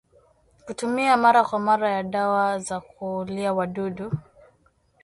Kutumia 0.65 1.17
mara 1.17 1.43
kwa 1.43 1.59
mara 1.59 1.89
ya 1.91 2.03
dawa 2.03 2.59
za 2.59 2.79
kuulia 2.79 3.53
wadudu 3.53 4.11